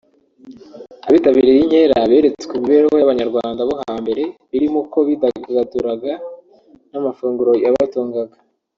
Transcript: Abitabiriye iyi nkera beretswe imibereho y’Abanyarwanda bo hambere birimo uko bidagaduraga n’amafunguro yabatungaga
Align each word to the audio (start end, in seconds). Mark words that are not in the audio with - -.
Abitabiriye 1.07 1.53
iyi 1.55 1.67
nkera 1.69 1.99
beretswe 2.11 2.51
imibereho 2.55 2.95
y’Abanyarwanda 2.97 3.61
bo 3.67 3.75
hambere 3.83 4.23
birimo 4.49 4.77
uko 4.83 4.97
bidagaduraga 5.07 6.11
n’amafunguro 6.91 7.53
yabatungaga 7.65 8.37